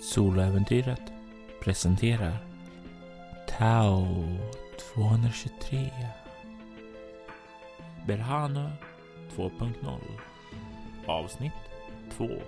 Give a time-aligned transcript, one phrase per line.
[0.00, 1.12] Soloäventyret
[1.60, 2.38] presenterar
[3.58, 4.06] Tao
[4.94, 5.90] 223
[8.06, 8.70] Berhano
[9.36, 9.98] 2.0
[11.06, 11.52] Avsnitt
[12.16, 12.40] 2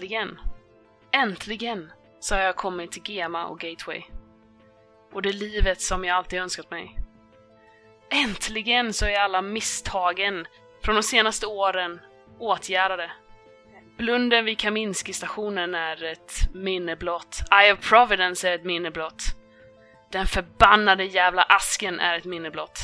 [0.00, 0.40] Äntligen!
[1.12, 4.02] Äntligen så har jag kommit till Gema och Gateway.
[5.12, 6.96] Och det livet som jag alltid önskat mig.
[8.10, 10.46] Äntligen så är alla misstagen
[10.82, 12.00] från de senaste åren
[12.38, 13.10] åtgärdade.
[13.98, 17.40] Blunden vid Kaminski-stationen är ett minne blott.
[17.50, 19.22] Eye of Providence är ett minne blott.
[20.12, 22.78] Den förbannade jävla asken är ett minne blott.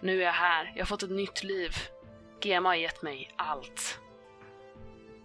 [0.00, 1.70] Nu är jag här, jag har fått ett nytt liv.
[2.42, 4.01] Gema har gett mig allt.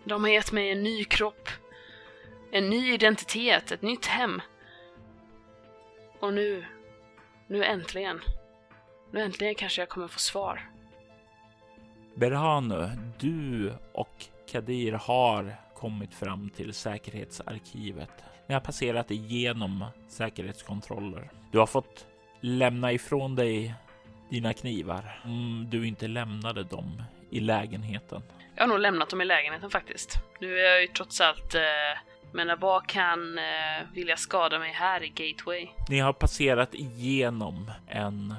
[0.08, 1.50] De har gett mig en ny kropp,
[2.52, 4.42] en ny identitet, ett nytt hem.
[6.20, 6.66] Och nu,
[7.48, 8.22] nu äntligen,
[9.12, 10.70] nu äntligen kanske jag kommer få svar.
[12.16, 18.12] Berhanu, du och Kadir har kommit fram till säkerhetsarkivet.
[18.48, 21.32] Ni har passerat igenom säkerhetskontroller.
[21.52, 22.08] Du har fått
[22.42, 23.74] lämna ifrån dig
[24.30, 28.22] dina knivar om du inte lämnade dem i lägenheten.
[28.58, 30.18] Jag har nog lämnat dem i lägenheten faktiskt.
[30.40, 31.62] Nu är jag ju trots allt eh,
[32.32, 33.44] men vad kan eh,
[33.94, 35.68] vilja skada mig här i Gateway?
[35.90, 38.34] Ni har passerat igenom en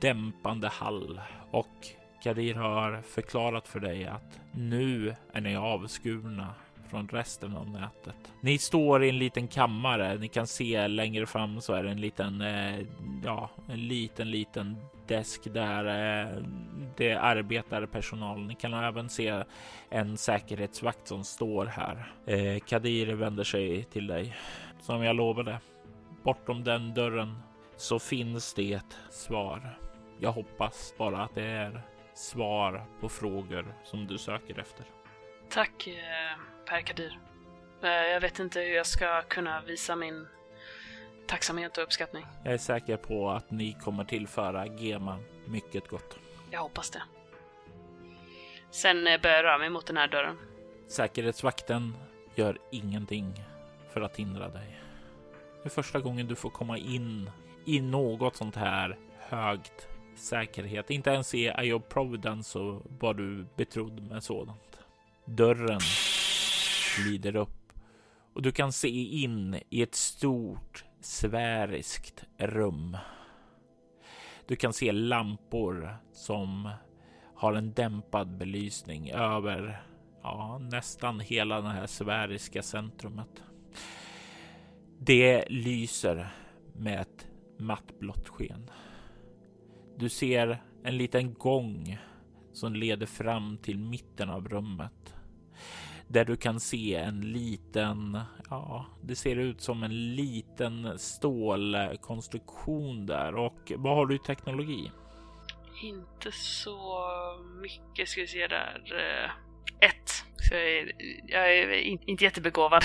[0.00, 1.86] dämpande hall och
[2.22, 6.54] Kadir har förklarat för dig att nu är ni avskurna
[6.90, 8.32] från resten av nätet.
[8.40, 10.18] Ni står i en liten kammare.
[10.18, 12.80] Ni kan se längre fram så är det en liten, eh,
[13.24, 14.76] ja, en liten, liten
[15.08, 16.42] desk där eh,
[16.96, 18.46] det arbetar personal.
[18.46, 19.44] Ni kan även se
[19.90, 22.12] en säkerhetsvakt som står här.
[22.26, 24.36] Eh, Kadir vänder sig till dig.
[24.80, 25.58] Som jag lovade,
[26.22, 27.38] bortom den dörren
[27.76, 29.78] så finns det ett svar.
[30.18, 31.80] Jag hoppas bara att det är
[32.14, 34.86] svar på frågor som du söker efter.
[35.50, 37.18] Tack, eh, Per Kadir.
[37.80, 40.26] Jag vet inte hur jag ska kunna visa min
[41.26, 42.26] tacksamhet och uppskattning.
[42.44, 46.18] Jag är säker på att ni kommer tillföra Gema mycket gott.
[46.50, 47.02] Jag hoppas det.
[48.70, 50.36] Sen eh, börjar jag röra mig mot den här dörren.
[50.88, 51.94] Säkerhetsvakten
[52.34, 53.44] gör ingenting
[53.92, 54.80] för att hindra dig.
[55.62, 57.30] Det är första gången du får komma in
[57.64, 60.90] i något sånt här högt säkerhet.
[60.90, 64.78] Inte ens i Eye of Providence så var du betrodd med sådant.
[65.24, 65.80] Dörren
[66.98, 67.72] glider upp
[68.32, 68.88] och du kan se
[69.22, 72.96] in i ett stort sfäriskt rum.
[74.46, 76.70] Du kan se lampor som
[77.34, 79.82] har en dämpad belysning över
[80.22, 83.42] ja, nästan hela det här sfäriska centrumet.
[84.98, 86.28] Det lyser
[86.72, 87.28] med ett
[87.58, 88.70] mattblått sken.
[89.96, 91.98] Du ser en liten gång
[92.52, 95.14] som leder fram till mitten av rummet.
[96.08, 103.34] Där du kan se en liten, ja, det ser ut som en liten stålkonstruktion där.
[103.34, 104.90] Och vad har du i teknologi?
[105.82, 106.78] Inte så
[107.62, 108.82] mycket ska vi se där.
[108.92, 109.30] Eh,
[109.88, 110.10] ett.
[110.36, 110.92] Så jag, är,
[111.26, 111.72] jag är
[112.08, 112.82] inte jättebegåvad.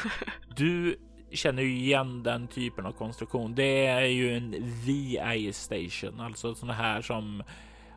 [0.56, 0.98] du
[1.30, 3.54] känner ju igen den typen av konstruktion.
[3.54, 4.54] Det är ju en
[4.86, 7.42] VI station, alltså sådana här som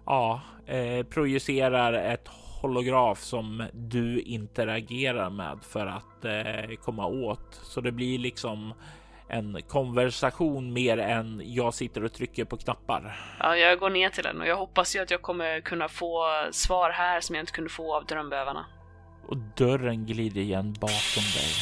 [0.06, 2.30] ja, eh, projicerar ett
[2.62, 7.59] holograf som du interagerar med för att eh, komma åt.
[7.63, 8.73] Så det blir liksom
[9.29, 13.19] en konversation mer än jag sitter och trycker på knappar.
[13.40, 16.25] Ja, jag går ner till den och jag hoppas ju att jag kommer kunna få
[16.51, 18.66] svar här som jag inte kunde få av drömbövarna.
[19.28, 21.53] Och dörren glider igen bakom dig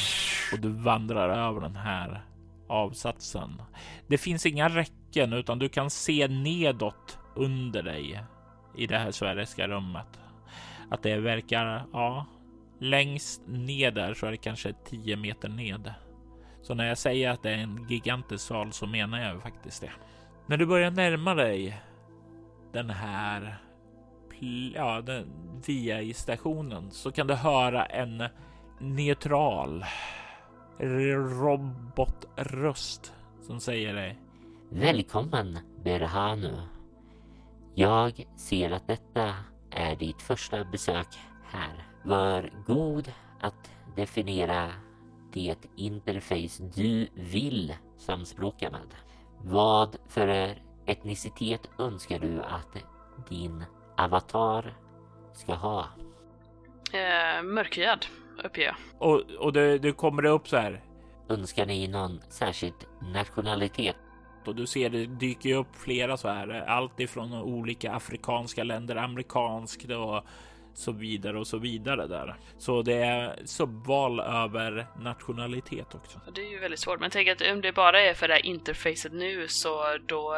[0.53, 2.25] och du vandrar över den här
[2.69, 3.61] avsatsen.
[4.07, 8.23] Det finns inga räcken utan du kan se nedåt under dig
[8.77, 10.07] i det här sfäriska rummet.
[10.89, 12.25] Att det verkar, ja,
[12.79, 15.93] längst ner där så är det kanske 10 meter ned.
[16.61, 19.91] Så när jag säger att det är en gigantisk sal så menar jag faktiskt det.
[20.47, 21.81] När du börjar närma dig
[22.71, 23.57] den här
[24.75, 25.25] ja, den,
[25.67, 28.23] via i stationen så kan du höra en
[28.79, 29.85] neutral
[31.39, 34.19] robotröst som säger dig.
[34.69, 36.53] Välkommen Berhanu.
[37.73, 39.33] Jag ser att detta
[39.75, 41.07] är ditt första besök
[41.43, 41.87] här.
[42.03, 43.11] Var god
[43.41, 44.71] att definiera
[45.33, 48.95] det interface du vill samspråka med.
[49.41, 50.55] Vad för
[50.85, 52.77] etnicitet önskar du att
[53.29, 53.63] din
[53.97, 54.77] avatar
[55.33, 55.85] ska ha?
[56.93, 58.05] Eh, mörkhyad
[58.43, 58.75] uppger jag.
[58.97, 60.83] Och, och det, det kommer upp så här.
[61.29, 63.95] Önskar ni någon särskild nationalitet?
[64.47, 66.49] Och du ser det dyker upp flera så här.
[66.67, 70.23] Allt ifrån olika afrikanska länder, amerikanskt och
[70.73, 72.35] så vidare och så vidare där.
[72.57, 76.19] Så det är subval över nationalitet också.
[76.35, 78.33] Det är ju väldigt svårt, men jag tänker att om det bara är för det
[78.33, 80.35] här interfacet nu så då...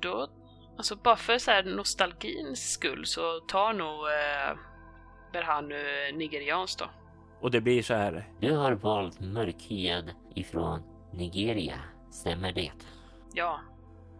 [0.00, 0.28] Då...
[0.76, 4.56] Alltså bara för så här nostalgins skull så tar nog eh,
[5.32, 6.84] Berhanu nigerianskt då.
[7.40, 8.28] Och det blir så här.
[8.40, 10.82] Du har valt mörkhyad ifrån
[11.12, 11.80] Nigeria,
[12.14, 12.72] stämmer det?
[13.32, 13.60] Ja,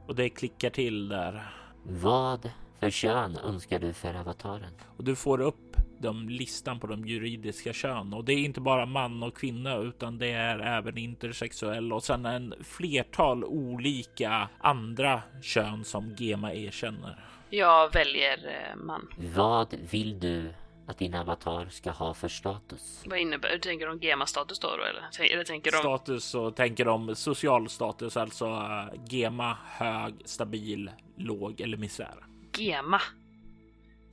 [0.06, 1.43] Och det klickar till där.
[1.82, 2.50] Vad
[2.81, 4.73] för kön önskar du för avataren?
[4.96, 8.14] Och du får upp de listan på de juridiska kön.
[8.14, 12.26] Och det är inte bara man och kvinna utan det är även intersexuell och sen
[12.26, 17.25] en flertal olika andra kön som Gema erkänner.
[17.50, 19.08] jag väljer eh, man.
[19.35, 20.55] Vad vill du
[20.86, 23.02] att din avatar ska ha för status?
[23.06, 23.58] Vad innebär det?
[23.58, 25.32] Tänker de GEMA-status då, då eller?
[25.32, 25.78] Eller tänker de...
[25.78, 32.14] Status så tänker de social status, alltså eh, Gema, hög, stabil, låg eller misär.
[32.56, 33.00] GEMA.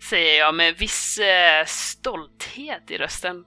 [0.09, 3.45] Säger jag med viss eh, stolthet i rösten.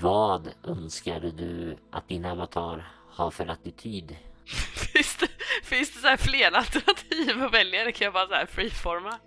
[0.00, 4.16] Vad önskar du att din avatar har för attityd?
[4.92, 5.28] Finns det,
[5.62, 7.84] finns det så här fler alternativ att välja?
[7.84, 9.18] Det kan jag bara så här freeforma.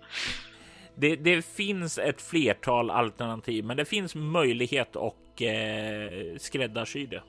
[0.98, 7.22] Det, det finns ett flertal alternativ, men det finns möjlighet och eh, skräddarsy det.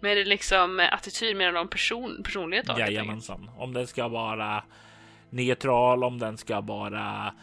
[0.00, 2.78] Men är det liksom eh, attityd medan de person, personlighet då?
[2.78, 3.50] Jajamensan.
[3.56, 4.64] Om den ska vara
[5.30, 7.34] neutral, om den ska vara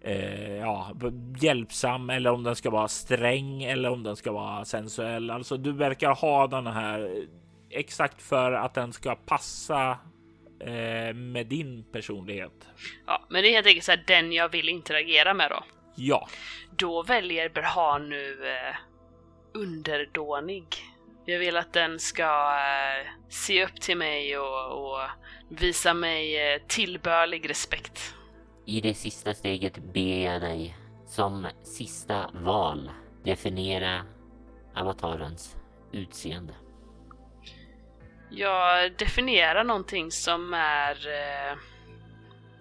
[0.00, 0.90] eh, ja,
[1.40, 5.30] hjälpsam eller om den ska vara sträng eller om den ska vara sensuell.
[5.30, 7.26] Alltså, du verkar ha den här
[7.70, 9.98] exakt för att den ska passa
[10.62, 12.68] eh, med din personlighet.
[13.06, 15.64] Ja, men det är helt enkelt så här den jag vill interagera med då.
[15.94, 16.28] Ja,
[16.76, 18.76] Då väljer Berhanu eh,
[19.54, 20.66] underdånig.
[21.26, 25.00] Jag vill att den ska eh, se upp till mig och, och
[25.48, 28.14] visa mig eh, tillbörlig respekt.
[28.66, 30.76] I det sista steget ber jag dig
[31.06, 32.90] som sista val
[33.24, 34.06] definiera
[34.74, 35.56] avatarens
[35.92, 36.54] utseende.
[38.34, 41.56] Jag definierar någonting som är eh,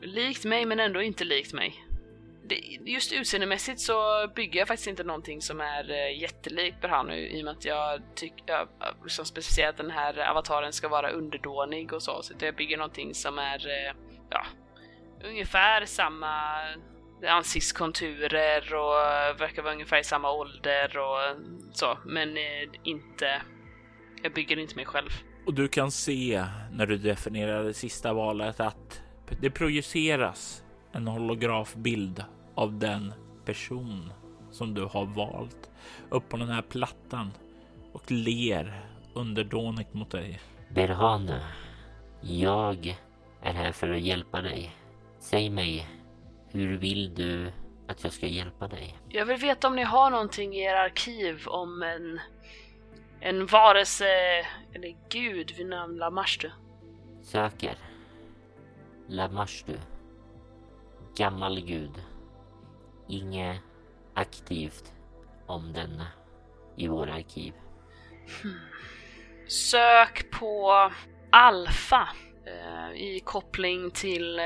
[0.01, 1.85] likt mig men ändå inte likt mig.
[2.44, 7.41] Det, just utseendemässigt så bygger jag faktiskt inte någonting som är eh, jättelikt Berhanu i
[7.41, 8.68] och med att jag tycker, jag
[9.03, 12.21] liksom specificerat att den här avataren ska vara underdånig och så.
[12.23, 13.94] Så jag bygger någonting som är, eh,
[14.29, 14.45] ja,
[15.23, 16.62] ungefär samma
[17.27, 21.19] ansiktskonturer och verkar vara ungefär i samma ålder och
[21.73, 21.97] så.
[22.06, 23.41] Men eh, inte,
[24.23, 25.09] jag bygger inte mig själv
[25.46, 29.02] och du kan se när du definierar det sista valet att
[29.40, 33.14] det projiceras en holografbild av den
[33.46, 34.14] person
[34.52, 35.70] som du har valt
[36.10, 37.32] upp på den här plattan
[37.94, 40.40] och ler underdånigt mot dig.
[40.70, 41.40] Berhanu,
[42.22, 42.98] jag
[43.42, 44.76] är här för att hjälpa dig.
[45.20, 45.88] Säg mig,
[46.50, 47.52] hur vill du
[47.88, 48.98] att jag ska hjälpa dig?
[49.10, 52.20] Jag vill veta om ni har någonting i er arkiv om en,
[53.21, 54.06] en varelse
[54.73, 56.50] eller gud vid namn Lamashtu.
[57.21, 57.75] Söker
[59.07, 59.77] Lamashtu,
[61.18, 62.01] gammal gud.
[63.07, 63.62] Inget
[64.13, 64.94] aktivt
[65.47, 66.07] om denna
[66.75, 67.54] i våra arkiv.
[69.47, 70.71] Sök på
[71.31, 72.09] Alfa
[72.45, 74.45] eh, i koppling till eh,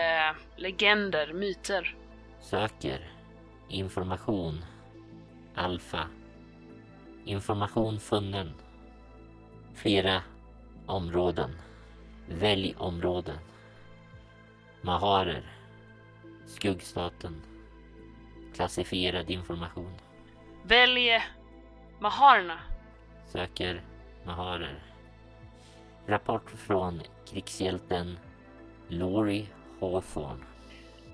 [0.55, 1.96] legender, myter.
[2.39, 3.12] Söker
[3.70, 4.65] information
[5.55, 6.08] Alfa.
[7.25, 8.53] Information funnen.
[9.75, 10.22] Flera
[10.86, 11.55] områden.
[12.29, 13.38] Välj områden.
[14.82, 15.44] Maharer.
[16.46, 17.41] Skuggstaten.
[18.55, 19.94] Klassifierad information.
[20.63, 21.22] Välj
[22.00, 22.60] Maharna.
[23.27, 23.82] Söker
[24.25, 24.84] Maharer.
[26.08, 28.17] Rapport från krigshjälten
[28.88, 29.48] Laurie
[29.79, 30.46] Hawthorne.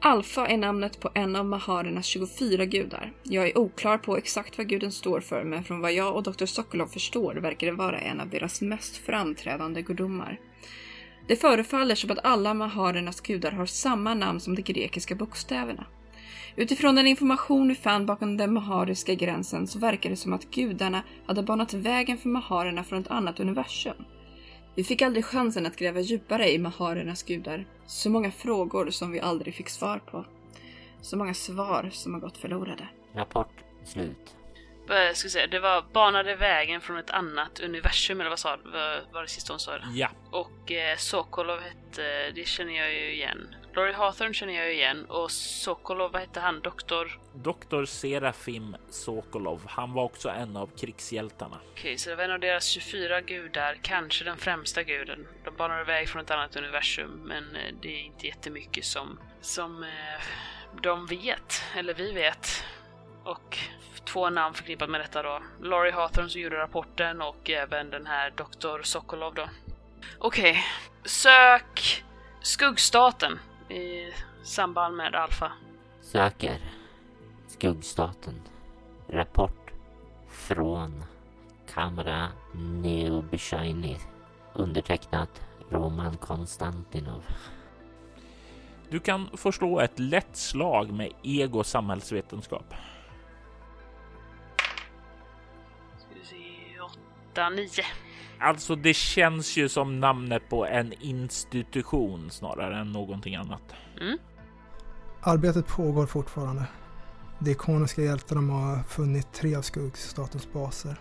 [0.03, 3.13] Alfa är namnet på en av Maharernas 24 gudar.
[3.23, 6.45] Jag är oklar på exakt vad guden står för, men från vad jag och Dr.
[6.45, 10.39] Sokolov förstår verkar det vara en av deras mest framträdande gudomar.
[11.27, 15.85] Det förefaller som att alla Maharernas gudar har samma namn som de grekiska bokstäverna.
[16.55, 21.03] Utifrån den information vi fann bakom den mahariska gränsen så verkar det som att gudarna
[21.25, 24.05] hade banat vägen för Maharerna från ett annat universum.
[24.75, 27.65] Vi fick aldrig chansen att gräva djupare i Maharernas gudar.
[27.85, 30.25] Så många frågor som vi aldrig fick svar på.
[31.01, 32.87] Så många svar som har gått förlorade.
[33.15, 33.53] Rapport
[33.85, 34.35] slut.
[34.87, 38.99] Vad ska säga, det var banade vägen från ett annat universum eller vad sa vad
[39.13, 39.71] var det sista hon sa?
[39.93, 43.55] Ja, Och eh, Sokolov hette, det känner jag ju igen.
[43.73, 46.61] Laurie Hawthorne känner jag ju igen och Sokolov, vad hette han?
[46.61, 47.19] Doktor?
[47.33, 49.61] Doktor Serafim Sokolov.
[49.67, 51.57] Han var också en av krigshjältarna.
[51.71, 55.27] Okej, så det var en av deras 24 gudar, kanske den främsta guden.
[55.43, 59.83] De banar iväg från ett annat universum, men eh, det är inte jättemycket som, som
[59.83, 60.21] eh,
[60.81, 62.63] de vet, eller vi vet.
[63.23, 63.57] Och
[64.05, 65.43] två namn förknippat med detta då.
[65.61, 69.49] Laurie Hawthorne som gjorde rapporten och även den här Doktor Sokolov då.
[70.19, 70.65] Okej,
[71.05, 72.03] sök
[72.41, 73.39] skuggstaten
[73.71, 74.13] i
[74.43, 75.51] samband med Alfa.
[76.01, 76.57] Söker
[77.47, 78.41] skuggstaten.
[79.07, 79.71] Rapport
[80.29, 81.03] från
[81.73, 83.97] Kamera Neobishiny.
[84.53, 87.23] Undertecknat Roman Konstantinov.
[88.89, 92.73] Du kan få slå ett lätt slag med ego samhällsvetenskap.
[95.97, 96.79] Ska vi se,
[97.31, 97.67] 8, 9.
[98.41, 103.61] Alltså, det känns ju som namnet på en institution snarare än någonting annat.
[104.01, 104.17] Mm.
[105.21, 106.65] Arbetet pågår fortfarande.
[107.39, 110.95] De ikoniska hjältarna har funnit tre av skuggstatens baser.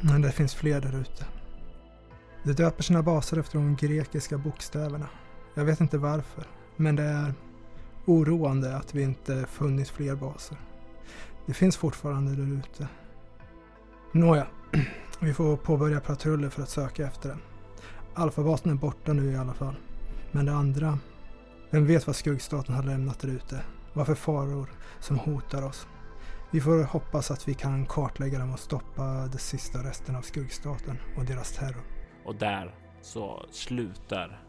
[0.00, 1.26] Men det finns fler där ute.
[2.42, 5.08] De döper sina baser efter de grekiska bokstäverna.
[5.54, 6.44] Jag vet inte varför,
[6.76, 7.34] men det är
[8.04, 10.56] oroande att vi inte funnit fler baser.
[11.46, 12.88] Det finns fortfarande där ute.
[14.12, 14.46] Nåja,
[15.20, 17.40] vi får påbörja patruller för att söka efter den.
[18.14, 19.74] Alfabasen är borta nu i alla fall.
[20.30, 20.98] Men det andra,
[21.70, 23.60] vem vet vad skuggstaten har lämnat där ute?
[23.92, 24.68] Vad för faror
[25.00, 25.86] som hotar oss?
[26.50, 30.98] Vi får hoppas att vi kan kartlägga dem och stoppa de sista resterna av skuggstaten
[31.16, 31.84] och deras terror.
[32.24, 34.42] Och där så slutar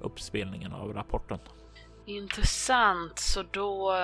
[0.00, 1.38] uppspelningen av rapporten.
[2.06, 3.96] Intressant, så då,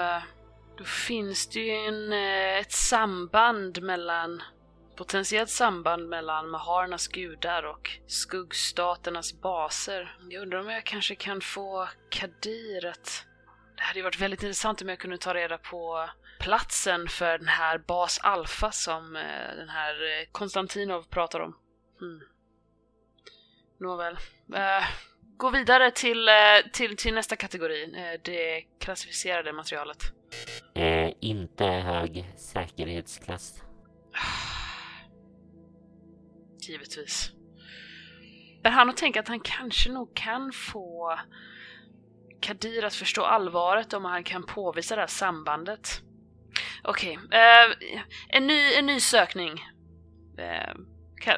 [0.79, 4.43] då finns det ju en, eh, ett samband mellan
[5.03, 10.17] potentiellt samband mellan Maharnas gudar och skuggstaternas baser.
[10.31, 13.27] Jag undrar om jag kanske kan få Kadir att...
[13.77, 16.09] Det hade ju varit väldigt intressant om jag kunde ta reda på
[16.41, 21.57] platsen för den här bas alfa som eh, den här eh, Konstantinov pratar om.
[22.01, 22.21] Hmm.
[23.81, 24.15] Nåväl.
[24.55, 24.87] Uh,
[25.37, 26.29] gå vidare till,
[26.73, 28.19] till, till nästa kategori.
[28.25, 30.13] Det klassificerade materialet.
[30.75, 33.63] Eh, inte hög säkerhetsklass.
[36.69, 37.33] Givetvis.
[38.63, 41.19] Men han och tänka att han kanske nog kan få
[42.41, 46.03] Kadir att förstå allvaret om han kan påvisa det här sambandet.
[46.85, 47.39] Okej, okay.
[47.39, 47.75] uh,
[48.29, 49.53] en, ny, en ny sökning.
[50.39, 50.83] Uh,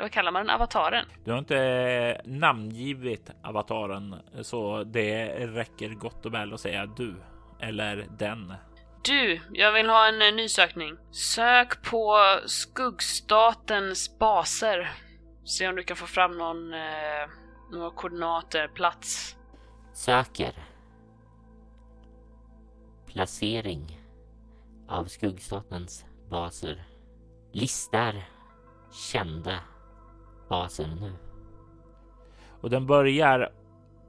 [0.02, 0.54] vad kallar man den?
[0.54, 1.06] Avataren?
[1.24, 7.16] Du har inte namngivit avataren, så det räcker gott och väl att säga du
[7.60, 8.54] eller den.
[9.04, 10.96] Du, jag vill ha en ny sökning.
[11.12, 14.92] Sök på skuggstatens baser.
[15.44, 17.28] Se om du kan få fram någon, eh,
[17.70, 19.36] några koordinater, plats.
[19.92, 20.54] Söker.
[23.06, 24.00] Placering
[24.88, 26.84] av skuggstatens baser.
[27.52, 28.24] Listar
[28.92, 29.60] kända
[30.48, 31.12] baser nu.
[32.60, 33.52] Och den börjar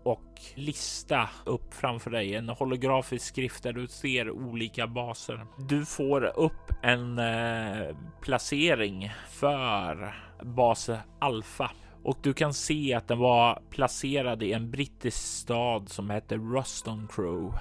[0.06, 5.46] och lista upp framför dig en holografisk skrift där du ser olika baser.
[5.58, 11.72] Du får upp en eh, placering för bas alfa
[12.04, 17.08] och du kan se att den var placerad i en brittisk stad som heter Ruston
[17.12, 17.54] Crow.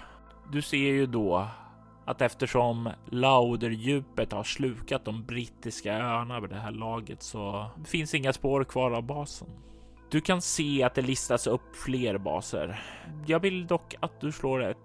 [0.52, 1.48] Du ser ju då
[2.04, 8.32] att eftersom Lauderdjupet har slukat de brittiska öarna vid det här laget så finns inga
[8.32, 9.48] spår kvar av basen.
[10.10, 12.82] Du kan se att det listas upp fler baser.
[13.26, 14.76] Jag vill dock att du slår ett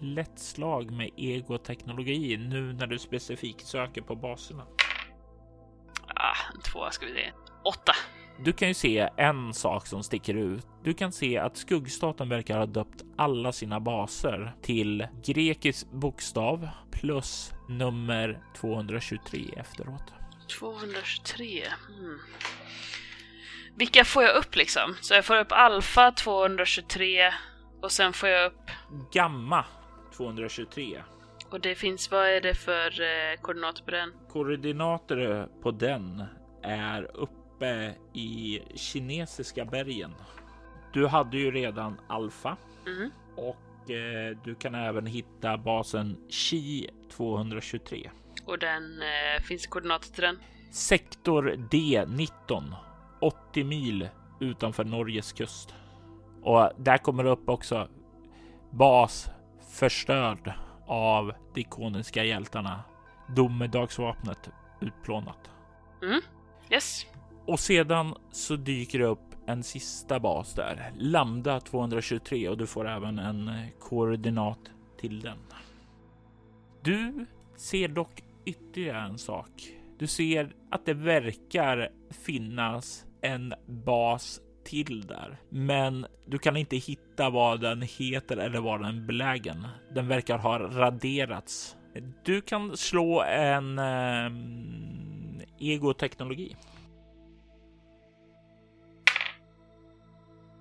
[0.00, 4.66] lätt slag med egoteknologi nu när du specifikt söker på baserna.
[6.06, 7.32] Ah, två ska vi se.
[7.64, 7.92] Åtta.
[8.44, 10.66] Du kan ju se en sak som sticker ut.
[10.84, 17.52] Du kan se att skuggstaten verkar ha döpt alla sina baser till grekisk bokstav plus
[17.68, 20.12] nummer 223 efteråt.
[20.58, 21.62] 223.
[21.98, 22.18] Mm.
[23.78, 24.94] Vilka får jag upp liksom?
[25.00, 27.32] Så jag får upp alfa 223
[27.82, 28.70] och sen får jag upp
[29.12, 29.64] gamma
[30.16, 31.02] 223.
[31.50, 34.12] Och det finns, vad är det för eh, koordinater på den?
[34.28, 36.24] Koordinater på den
[36.62, 40.14] är uppe i kinesiska bergen.
[40.92, 42.56] Du hade ju redan alfa
[42.86, 43.10] mm.
[43.36, 48.10] och eh, du kan även hitta basen Chi 223.
[48.44, 50.38] Och den eh, finns koordinater till den?
[50.72, 52.85] Sektor D19
[53.20, 54.08] 80 mil
[54.40, 55.74] utanför Norges kust.
[56.42, 57.88] Och där kommer det upp också
[58.70, 59.30] bas
[59.70, 60.52] förstörd
[60.86, 62.80] av de ikoniska hjältarna.
[63.36, 65.50] Domedagsvapnet utplånat.
[66.02, 66.20] Mm.
[66.70, 67.06] Yes.
[67.46, 70.92] Och sedan så dyker det upp en sista bas där.
[70.96, 74.58] Lambda 223 och du får även en koordinat
[75.00, 75.38] till den.
[76.82, 79.50] Du ser dock ytterligare en sak.
[79.98, 87.30] Du ser att det verkar finnas en bas till där, men du kan inte hitta
[87.30, 89.66] vad den heter eller var den är belägen.
[89.94, 91.76] Den verkar ha raderats.
[92.24, 94.30] Du kan slå en eh,
[95.58, 96.56] egoteknologi.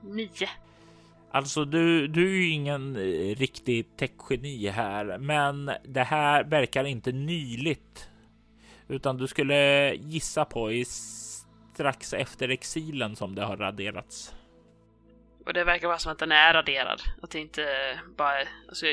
[0.04, 0.50] Nio.
[1.32, 7.12] Alltså, du, du är ju ingen eh, riktig techgeni här, men det här verkar inte
[7.12, 8.10] nyligt,
[8.88, 10.86] utan du skulle gissa på i
[11.74, 14.34] strax efter exilen som det har raderats.
[15.46, 17.02] Och det verkar vara som att den är raderad.
[17.22, 17.66] Att det inte
[18.18, 18.38] bara...
[18.68, 18.86] Alltså,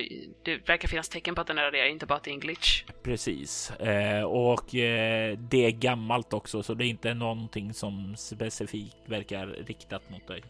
[0.42, 2.40] det verkar finnas tecken på att den är raderad, inte bara att det är en
[2.40, 2.84] glitch.
[3.02, 8.96] Precis, eh, och eh, det är gammalt också, så det är inte någonting som specifikt
[9.06, 10.42] verkar riktat mot dig.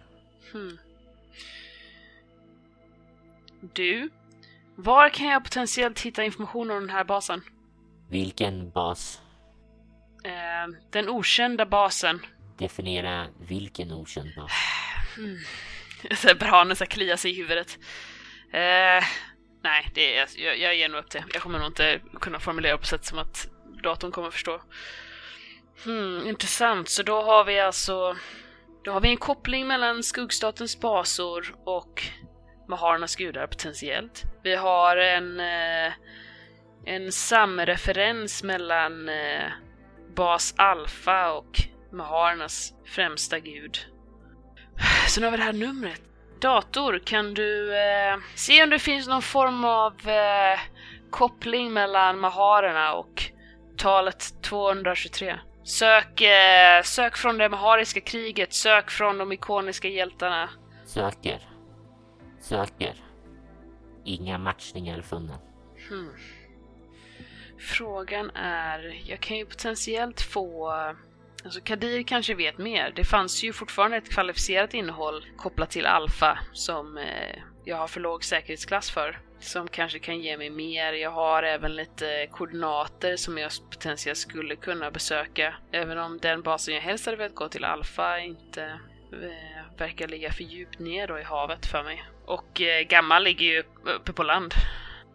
[0.52, 0.78] Hmm.
[3.60, 4.10] Du,
[4.76, 7.42] var kan jag potentiellt hitta information om den här basen?
[8.08, 9.21] Vilken bas?
[10.24, 12.20] Eh, den okända basen.
[12.58, 14.52] Definiera vilken okänd bas.
[15.16, 15.38] Hmm.
[16.38, 17.78] Branen så kliar sig i huvudet.
[18.52, 19.04] Eh,
[19.62, 21.24] nej, det är, jag, jag ger nog upp det.
[21.32, 23.48] Jag kommer nog inte kunna formulera på sätt som att
[23.82, 24.62] datorn kommer förstå.
[25.84, 26.88] Hmm, intressant.
[26.88, 28.16] Så då har vi alltså...
[28.84, 32.02] Då har vi en koppling mellan skuggstatens basor och
[32.68, 34.22] Maharnas gudar potentiellt.
[34.42, 35.92] Vi har en, eh,
[36.84, 39.52] en samreferens mellan eh,
[40.14, 41.56] bas alfa och
[41.92, 43.78] Maharnas främsta gud.
[45.08, 46.02] Sen har vi det här numret.
[46.40, 50.60] Dator, kan du eh, se om det finns någon form av eh,
[51.10, 53.22] koppling mellan Maharerna och
[53.76, 55.38] talet 223?
[55.64, 60.50] Sök, eh, sök från det Mahariska kriget, sök från de ikoniska hjältarna.
[60.86, 61.48] Söker.
[62.40, 62.94] Söker.
[64.04, 65.38] Inga matchningar funna.
[65.88, 66.12] Hmm.
[67.62, 70.72] Frågan är, jag kan ju potentiellt få
[71.44, 72.92] Alltså Kadir kanske vet mer.
[72.96, 78.00] Det fanns ju fortfarande ett kvalificerat innehåll kopplat till alfa som eh, jag har för
[78.00, 79.18] låg säkerhetsklass för.
[79.40, 80.92] Som kanske kan ge mig mer.
[80.92, 85.54] Jag har även lite koordinater som jag potentiellt skulle kunna besöka.
[85.72, 88.62] Även om den basen jag helst hade velat gå till alfa inte
[89.12, 92.04] eh, verkar ligga för djupt ner då i havet för mig.
[92.26, 94.54] Och eh, Gamma ligger ju uppe på land.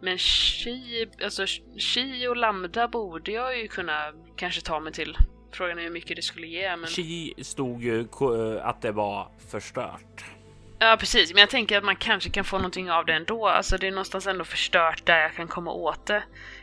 [0.00, 1.46] Men Chi, alltså
[1.78, 5.16] Chi och Lambda borde jag ju kunna kanske ta mig till.
[5.52, 6.88] Frågan är hur mycket det skulle ge, men...
[6.88, 8.08] Chi stod ju
[8.62, 10.24] att det var förstört.
[10.78, 11.32] Ja, precis.
[11.34, 13.48] Men jag tänker att man kanske kan få någonting av det ändå.
[13.48, 16.22] Alltså det är någonstans ändå förstört där jag kan komma åt det.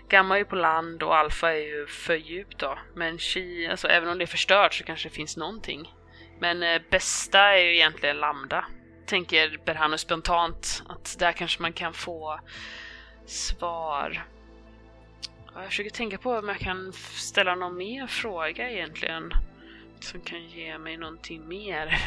[0.09, 2.77] Gamma är ju på land och alfa är ju för djupt då.
[2.95, 5.93] Men Chi, alltså även om det är förstört så kanske det finns någonting.
[6.39, 8.65] Men eh, bästa är ju egentligen Lambda.
[9.05, 12.39] Tänker Berhanu spontant att där kanske man kan få
[13.25, 14.25] svar.
[15.55, 19.31] Jag försöker tänka på om jag kan ställa någon mer fråga egentligen.
[19.99, 22.01] Som kan ge mig någonting mer.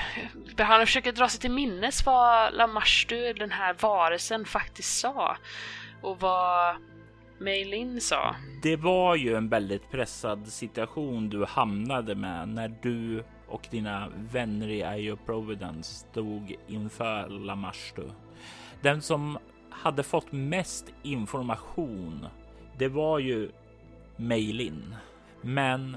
[0.58, 5.36] Han försöker dra sig till minnes vad Lamashtu, den här varelsen, faktiskt sa.
[6.02, 6.76] Och vad
[7.38, 8.36] Meilin sa.
[8.62, 14.68] Det var ju en väldigt pressad situation du hamnade med när du och dina vänner
[14.68, 18.02] i Io Providence stod inför Lamashtu.
[18.82, 19.38] Den som
[19.78, 22.26] hade fått mest information
[22.78, 23.50] det var ju
[24.16, 24.94] Mailin.
[25.40, 25.96] Men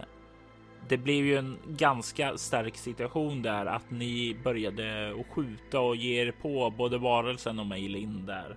[0.87, 6.21] det blev ju en ganska stark situation där att ni började att skjuta och ge
[6.21, 8.55] er på både varelsen och Mailin där.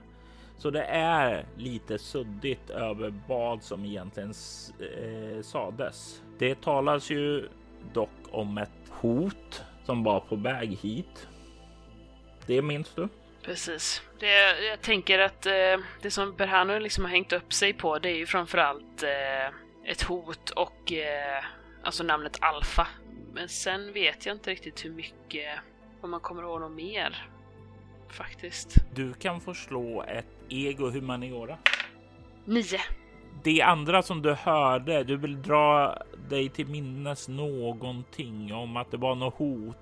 [0.58, 4.32] Så det är lite suddigt över vad som egentligen
[4.80, 6.22] eh, sades.
[6.38, 7.48] Det talas ju
[7.92, 11.28] dock om ett hot som var på väg hit.
[12.46, 13.08] Det minns du?
[13.44, 14.02] Precis.
[14.18, 15.52] Det, jag tänker att eh,
[16.02, 20.02] det som Berhanu liksom har hängt upp sig på det är ju framförallt eh, ett
[20.02, 21.44] hot och eh,
[21.82, 22.86] alltså namnet Alfa.
[23.32, 25.58] Men sen vet jag inte riktigt hur mycket,
[26.00, 27.28] om man kommer ihåg något mer.
[28.08, 28.76] Faktiskt.
[28.94, 31.58] Du kan få slå ett ego humaniora.
[32.44, 32.80] Nio.
[33.42, 38.96] Det andra som du hörde, du vill dra dig till minnes någonting om att det
[38.96, 39.76] var något hot.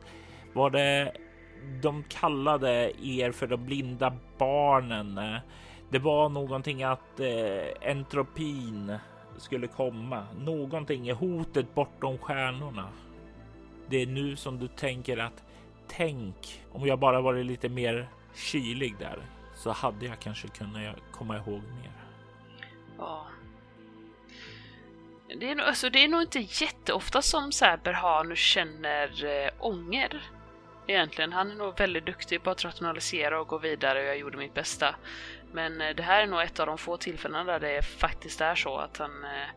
[0.52, 1.12] Var det
[1.82, 5.20] de kallade er för de blinda barnen.
[5.90, 8.98] Det var någonting att eh, entropin
[9.36, 10.26] skulle komma.
[10.38, 12.88] Någonting i hotet bortom stjärnorna.
[13.88, 15.44] Det är nu som du tänker att
[15.88, 19.18] tänk om jag bara varit lite mer kylig där
[19.54, 21.92] så hade jag kanske kunnat komma ihåg mer.
[22.98, 23.26] Ja.
[25.40, 29.50] Det är, nog, alltså, det är nog inte jätteofta som Säber har nu känner eh,
[29.58, 30.22] ånger
[30.86, 31.32] Egentligen.
[31.32, 34.54] Han är nog väldigt duktig på att rationalisera och gå vidare och jag gjorde mitt
[34.54, 34.94] bästa.
[35.52, 38.54] Men eh, det här är nog ett av de få tillfällena där det faktiskt är
[38.54, 39.48] så att han eh,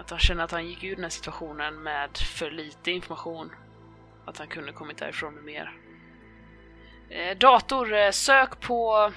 [0.00, 3.52] att han känner att han gick ur den här situationen med för lite information.
[4.24, 5.72] Att han kunde kommit därifrån med mer.
[7.10, 9.12] Eh, dator, sök på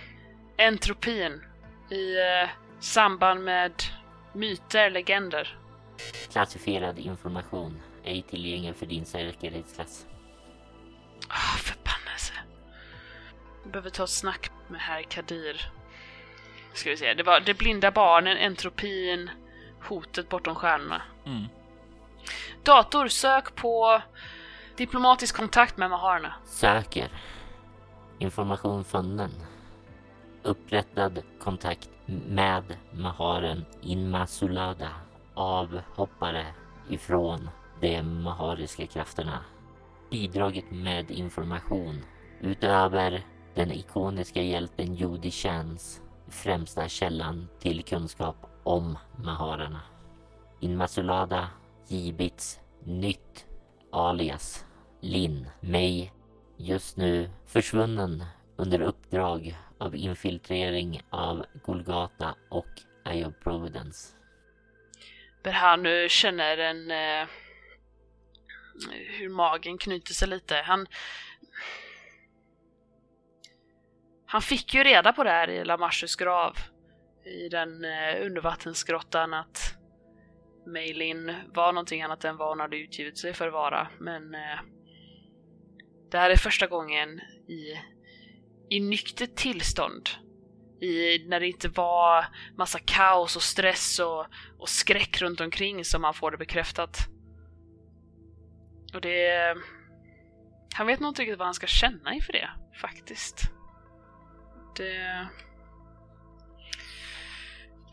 [0.57, 1.41] entropin
[1.89, 2.15] i
[2.79, 3.73] samband med
[4.33, 5.57] myter, legender.
[6.31, 7.81] Klassifierad information.
[8.03, 10.05] Ej tillgänglig för din säkerhetsklass.
[11.33, 12.33] Ah, förbannelse.
[13.63, 15.71] Jag behöver ta ett snack med herr Kadir.
[16.73, 19.29] Ska vi se, det var Det blinda barnen, entropin,
[19.83, 21.01] hotet bortom stjärnorna.
[21.25, 21.45] Mm.
[22.63, 24.01] Dator, sök på
[24.77, 26.33] diplomatisk kontakt med Maharna.
[26.45, 27.09] Söker.
[28.19, 29.31] Information funnen.
[30.43, 31.89] Upprättad kontakt
[32.27, 34.89] med Maharen Inmasulada.
[35.33, 36.45] Avhoppare
[36.89, 39.39] ifrån de mahariska krafterna.
[40.11, 42.05] Bidragit med information
[42.41, 49.81] utöver den ikoniska hjälten Judi Chans främsta källan till kunskap om maharerna.
[50.59, 51.49] Inmasulada
[51.87, 53.45] givits nytt
[53.91, 54.65] alias
[55.01, 56.09] Lin May
[56.57, 58.23] just nu försvunnen
[58.55, 64.15] under uppdrag av infiltrering av Golgata och Eye of Providence.
[65.43, 66.91] Berhanu känner en...
[66.91, 67.27] Eh,
[69.19, 70.55] hur magen knyter sig lite.
[70.55, 70.87] Han...
[74.25, 76.57] Han fick ju reda på det här i Lamarches grav.
[77.25, 79.75] I den eh, undervattensgrottan att
[80.65, 83.87] Meilin var någonting annat än vad hon hade utgivit sig för att vara.
[83.99, 84.59] Men eh,
[86.11, 87.79] det här är första gången i,
[88.69, 90.09] i nyktert tillstånd.
[90.81, 92.25] I, när det inte var
[92.57, 94.25] massa kaos och stress och,
[94.57, 96.97] och skräck runt omkring som han får det bekräftat.
[98.93, 99.55] Och det...
[100.73, 102.49] Han vet nog inte riktigt vad han ska känna inför det,
[102.81, 103.51] faktiskt.
[104.77, 105.27] Det...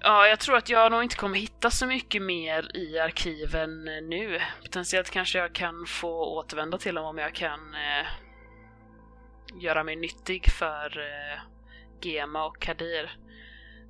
[0.00, 4.40] Ja, jag tror att jag nog inte kommer hitta så mycket mer i arkiven nu.
[4.62, 8.06] Potentiellt kanske jag kan få återvända till dem om jag kan eh,
[9.60, 11.40] göra mig nyttig för eh,
[12.02, 13.18] Gema och Kadir.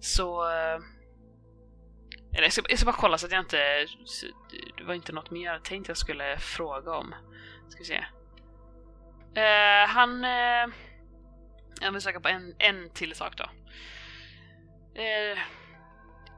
[0.00, 0.50] Så...
[0.50, 0.80] Eh,
[2.32, 3.86] eller jag ska, jag ska bara kolla så att jag inte...
[4.88, 7.14] Det var inte något mer jag tänkte jag skulle fråga om.
[7.68, 8.04] Ska vi se.
[9.40, 10.24] Eh, han...
[10.24, 10.74] Eh,
[11.80, 13.44] jag vill söka på en, en till sak då.
[15.02, 15.38] Eh,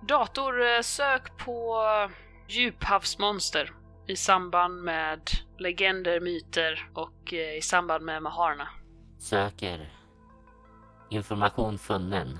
[0.08, 1.82] dator, eh, sök på
[2.48, 3.72] djuphavsmonster
[4.06, 5.20] i samband med
[5.58, 8.68] legender, myter och eh, i samband med Maharna.
[9.18, 9.92] Söker.
[11.10, 12.38] Information funnen.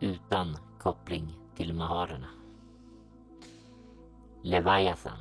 [0.00, 2.37] Utan koppling till Maharerna.
[4.48, 5.18] Leviathan.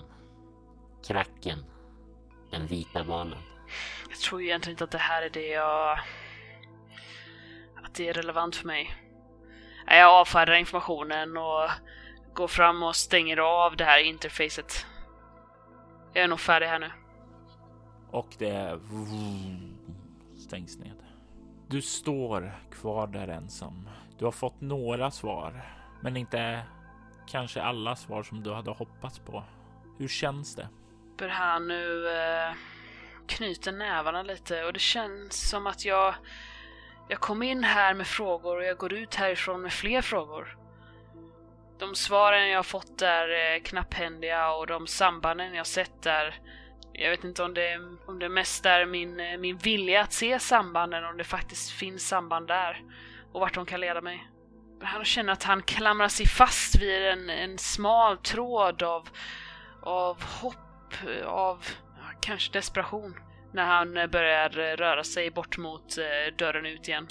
[1.08, 1.66] Kracken.
[2.52, 3.40] Den vita valen.
[4.10, 6.00] Jag tror egentligen inte att det här är det jag...
[7.84, 8.96] Att det är relevant för mig.
[9.88, 11.70] Jag avfärdar informationen och
[12.34, 14.86] går fram och stänger av det här interfacet.
[16.14, 16.92] Jag är nog färdig här nu.
[18.12, 18.80] Och det
[20.38, 21.04] stängs ned.
[21.68, 23.90] Du står kvar där ensam.
[24.18, 26.62] Du har fått några svar, men inte
[27.28, 29.44] kanske alla svar som du hade hoppats på.
[29.98, 30.68] Hur känns det?
[31.18, 32.54] Bör här nu eh,
[33.28, 36.16] knyter nävarna lite och det känns som att jag
[37.10, 40.58] jag kom in här med frågor och jag går ut härifrån med fler frågor.
[41.80, 46.36] De svaren jag fått är eh, knapphändiga och de sambanden jag sett är
[47.00, 50.40] jag vet inte om det, om det mest är min, eh, min vilja att se
[50.40, 52.84] sambanden, om det faktiskt finns samband där
[53.32, 54.28] och vart de kan leda mig.
[54.82, 59.10] Han känner att han klamrar sig fast vid en, en smal tråd av,
[59.82, 60.94] av hopp,
[61.26, 61.66] av
[62.22, 63.16] kanske desperation
[63.54, 67.08] när han eh, börjar röra sig bort mot eh, dörren ut igen.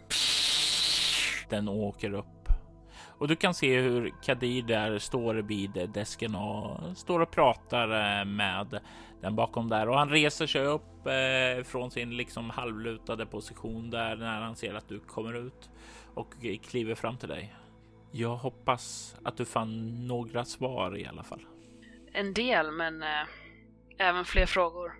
[1.48, 2.26] Den åker upp.
[3.18, 8.24] Och du kan se hur Kadir där står vid desken och står och pratar eh,
[8.24, 8.80] med
[9.20, 9.88] den bakom där.
[9.88, 10.82] Och han reser sig upp
[11.64, 15.70] från sin liksom halvlutade position där när han ser att du kommer ut
[16.16, 17.54] och kliver fram till dig.
[18.12, 21.46] Jag hoppas att du fann några svar i alla fall.
[22.12, 23.08] En del, men eh,
[23.98, 24.92] även fler frågor.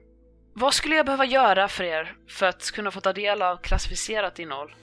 [0.52, 4.38] Vad skulle jag behöva göra för er för att kunna få ta del av klassificerat
[4.38, 4.74] innehåll?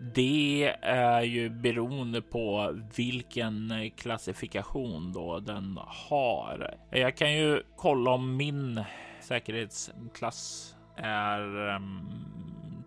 [0.00, 6.74] Det är ju beroende på vilken klassifikation då den har.
[6.90, 8.84] Jag kan ju kolla om min
[9.20, 12.10] säkerhetsklass är um,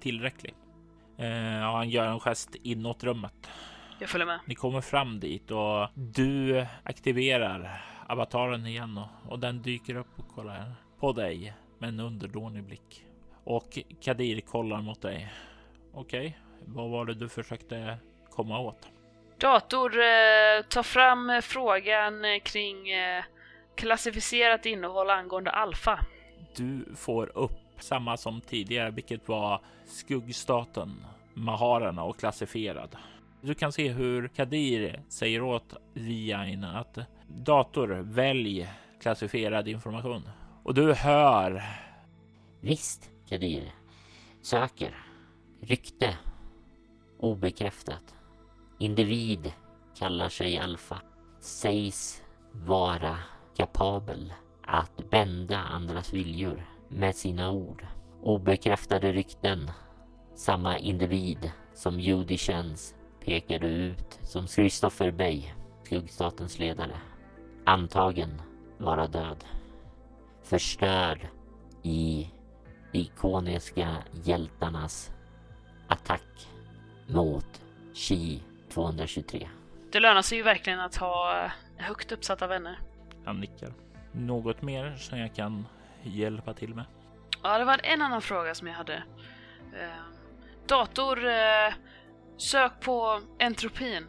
[0.01, 0.53] tillräcklig.
[1.19, 1.25] Uh,
[1.59, 3.49] han gör en gest inåt rummet.
[3.99, 4.39] Jag följer med.
[4.45, 10.27] Ni kommer fram dit och du aktiverar avataren igen och, och den dyker upp och
[10.35, 13.05] kollar på dig med en underdånig blick.
[13.43, 15.33] och Kadir kollar mot dig.
[15.93, 16.33] Okej, okay.
[16.65, 17.97] vad var det du försökte
[18.29, 18.87] komma åt?
[19.37, 23.23] Dator eh, tar fram eh, frågan eh, kring eh,
[23.75, 25.99] klassificerat innehåll angående alfa.
[26.55, 32.95] Du får upp samma som tidigare, vilket var skuggstaten, maharerna och klassifierad.
[33.41, 38.69] Du kan se hur Kadir säger åt Viaina att dator välj
[39.01, 40.29] klassifierad information
[40.63, 41.63] och du hör.
[42.61, 43.73] Visst, Kadir.
[44.41, 44.95] Söker.
[45.61, 46.17] Rykte.
[47.19, 48.15] Obekräftat.
[48.79, 49.53] Individ
[49.97, 51.01] kallar sig alfa.
[51.39, 53.17] Sägs vara
[53.57, 57.85] kapabel att bända andras viljor med sina ord.
[58.21, 59.71] Obekräftade rykten.
[60.35, 65.43] Samma individ som Judy känns pekade ut som Christopher Bay,
[65.83, 66.95] skuggstatens ledare.
[67.65, 68.41] Antagen
[68.77, 69.45] vara död.
[70.43, 71.27] Förstörd
[71.83, 72.31] i
[72.91, 75.11] ikoniska hjältarnas
[75.87, 76.47] attack
[77.07, 77.61] mot
[77.93, 79.47] Chi 223.
[79.91, 82.79] Det lönar sig ju verkligen att ha högt uppsatta vänner.
[83.25, 83.73] Han nickar.
[84.11, 85.65] Något mer som jag kan
[86.03, 86.85] hjälpa till med?
[87.43, 89.03] Ja, det var en annan fråga som jag hade.
[89.73, 90.03] Eh,
[90.67, 91.73] dator, eh,
[92.37, 94.05] sök på entropin.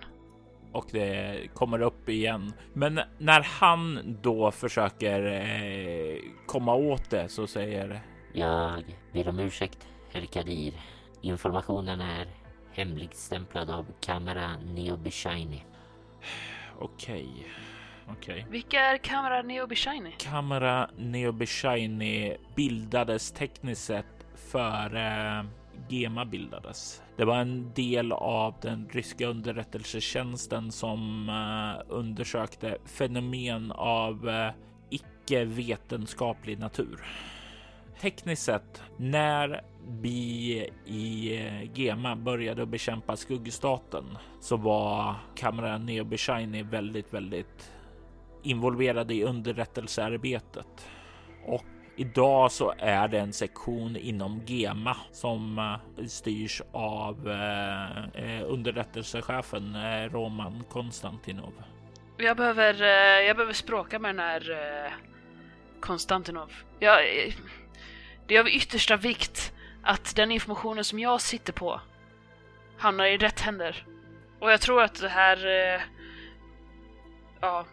[0.73, 2.53] Och det kommer upp igen.
[2.73, 8.01] Men när han då försöker eh, komma åt det så säger...
[8.35, 10.75] Jag ber om ursäkt, herr Kadir.
[11.21, 12.27] Informationen är
[12.73, 15.63] hemligstämplad av Kamera Neobishiny.
[16.79, 17.29] Okej.
[17.31, 17.72] Okay.
[18.19, 18.45] Okay.
[18.51, 20.11] Vilka är Kamera Neobishiny?
[20.19, 25.47] Kamera Neobishiny bildades tekniskt sett före
[25.89, 27.03] Gema bildades.
[27.17, 34.51] Det var en del av den ryska underrättelsetjänsten som uh, undersökte fenomen av uh,
[34.91, 37.05] icke vetenskaplig natur.
[38.01, 40.53] Tekniskt sett, när vi
[40.87, 41.39] i
[41.75, 47.73] Gema började bekämpa skuggstaten så var Kamera Neobishiny väldigt, väldigt
[48.43, 50.89] involverade i underrättelsearbetet.
[51.47, 51.65] Och
[51.97, 59.75] Idag så är det en sektion inom GEMA som eh, styrs av eh, eh underrättelsechefen
[59.75, 61.53] eh, Roman Konstantinov.
[62.17, 62.75] Jag behöver,
[63.23, 64.95] jag behöver språka med den här
[65.81, 66.53] Konstantinov.
[66.79, 66.99] Jag,
[68.27, 69.53] det är av yttersta vikt
[69.83, 71.81] att den informationen som jag sitter på
[72.79, 73.87] hamnar i rätt händer.
[74.41, 75.39] Och jag tror att det här...
[77.41, 77.67] Ja,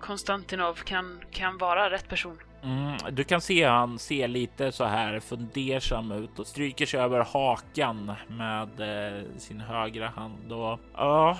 [0.00, 2.38] Konstantinov kan, kan vara rätt person.
[2.62, 7.20] Mm, du kan se han ser lite så här fundersam ut och stryker sig över
[7.20, 10.52] hakan med eh, sin högra hand.
[10.52, 11.38] Och, ja,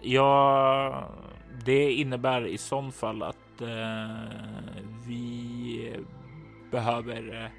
[0.00, 1.08] ja,
[1.64, 4.16] det innebär i så fall att eh,
[5.06, 5.96] vi
[6.70, 7.50] behöver eh,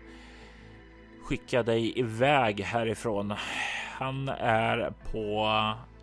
[1.23, 3.33] skicka dig iväg härifrån.
[3.99, 5.49] Han är på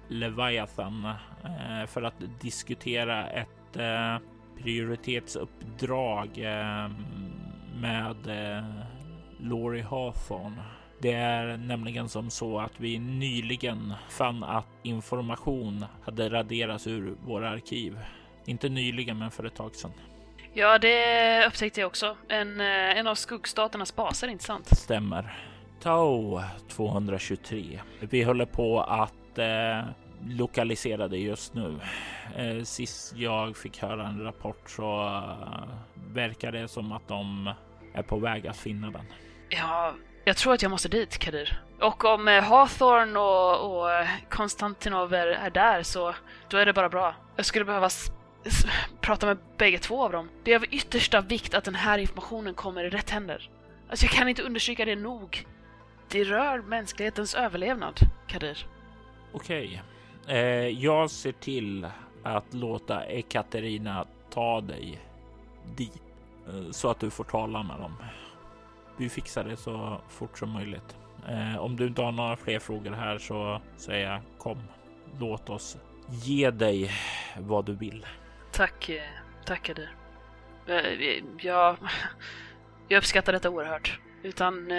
[0.09, 1.05] Leviathan
[1.45, 4.17] eh, för att diskutera ett eh,
[4.63, 6.91] prioritetsuppdrag eh,
[7.81, 8.65] med eh,
[9.39, 10.63] Laurie Hawthorne.
[10.99, 17.51] Det är nämligen som så att vi nyligen fann att information hade raderats ur våra
[17.51, 17.99] arkiv.
[18.45, 19.93] Inte nyligen, men för ett tag sedan.
[20.53, 22.17] Ja, det upptäckte jag också.
[22.29, 24.67] En, eh, en av skuggstaternas baser, inte sant?
[24.79, 25.35] Stämmer.
[25.83, 27.81] Tau 223.
[28.01, 29.85] Vi håller på att eh,
[30.29, 31.81] lokaliserade just nu.
[32.37, 35.69] Eh, sist jag fick höra en rapport så uh,
[36.15, 37.53] verkar det som att de
[37.95, 39.05] är på väg att finna den.
[39.49, 41.63] Ja, jag tror att jag måste dit, Kadir.
[41.81, 46.15] Och om eh, Hawthorne och, och Konstantinov är, är, där så
[46.49, 47.15] då är det bara bra.
[47.37, 47.91] Jag skulle behöva
[49.01, 50.29] prata med bägge två av dem.
[50.45, 53.51] Det är av yttersta vikt att den här informationen kommer i rätt händer.
[53.91, 55.47] Alltså jag kan inte understryka det nog.
[56.09, 58.67] Det rör mänsklighetens överlevnad, Kadir.
[59.33, 59.67] Okej.
[59.67, 59.79] Okay.
[60.29, 61.87] Eh, jag ser till
[62.23, 65.01] att låta Ekaterina ta dig
[65.77, 66.03] dit
[66.49, 67.97] eh, så att du får tala med dem.
[68.97, 70.97] Vi fixar det så fort som möjligt.
[71.29, 74.59] Eh, om du inte har några fler frågor här så säger jag kom.
[75.21, 75.77] Låt oss
[76.11, 76.91] ge dig
[77.39, 78.07] vad du vill.
[78.53, 79.03] Tack, eh,
[79.45, 79.89] tack tackar du.
[80.75, 81.77] Eh, eh, jag,
[82.89, 84.01] jag uppskattar detta oerhört.
[84.23, 84.73] Utan,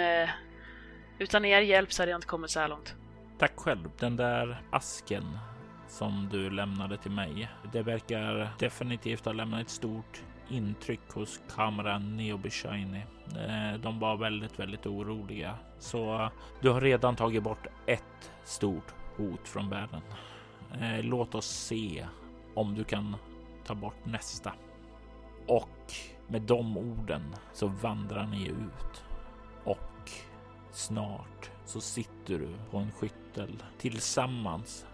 [1.18, 2.94] utan er hjälp så hade jag inte kommit så här långt.
[3.42, 3.90] Tack själv.
[3.98, 5.38] Den där asken
[5.88, 7.50] som du lämnade till mig.
[7.72, 13.02] Det verkar definitivt ha lämnat ett stort intryck hos kameran Neobishiny.
[13.36, 15.54] Eh, de var väldigt, väldigt oroliga.
[15.78, 20.02] Så du har redan tagit bort ett stort hot från världen.
[20.80, 22.06] Eh, låt oss se
[22.54, 23.16] om du kan
[23.66, 24.52] ta bort nästa.
[25.46, 25.92] Och
[26.28, 29.04] med de orden så vandrar ni ut
[29.64, 30.10] och
[30.70, 34.86] Snart så sitter du på en skyttel tillsammans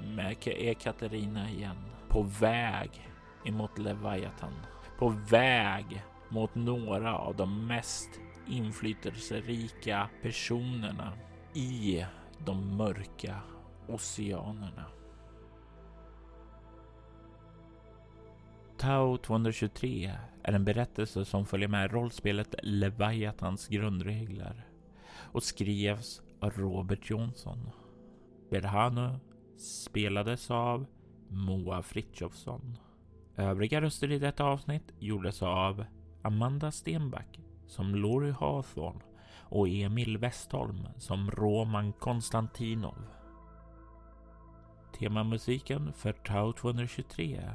[0.00, 1.76] med Ekaterina igen
[2.08, 3.08] på väg
[3.44, 4.52] emot Leviathan.
[4.98, 8.10] På väg mot några av de mest
[8.48, 11.12] inflytelserika personerna
[11.54, 12.04] i
[12.38, 13.40] de mörka
[13.88, 14.84] oceanerna.
[18.76, 24.66] Tau 223 är en berättelse som följer med rollspelet Leviathans grundregler
[25.34, 27.70] och skrevs av Robert Jonsson.
[28.50, 29.18] Berhanu
[29.56, 30.86] spelades av
[31.28, 32.78] Moa Fritjofsson.
[33.36, 35.84] Övriga röster i detta avsnitt gjordes av
[36.22, 39.00] Amanda Stenback som Lori Hawthorne
[39.38, 43.06] och Emil Westholm som Roman Konstantinov.
[44.98, 47.50] Temamusiken för Tau 223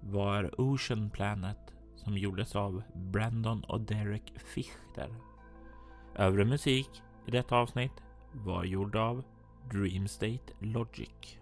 [0.00, 5.25] var Ocean Planet som gjordes av Brandon och Derek Fichter.
[6.18, 8.02] Övrig musik i detta avsnitt
[8.32, 9.24] var gjord av
[9.72, 11.38] Dreamstate Logic.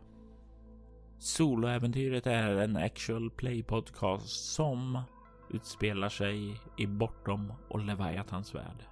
[1.18, 5.00] Soloäventyret är en actual play podcast som
[5.50, 8.84] utspelar sig i Bortom och Leviathans värld.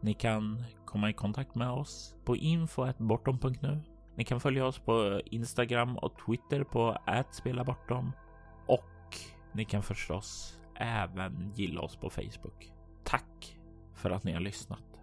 [0.00, 3.80] Ni kan komma i kontakt med oss på info.bortom.nu.
[4.16, 6.98] Ni kan följa oss på Instagram och Twitter på
[7.30, 8.12] @spelabortom
[8.66, 9.16] och
[9.52, 12.72] ni kan förstås även gilla oss på Facebook.
[13.04, 13.58] Tack
[13.94, 14.95] för att ni har lyssnat.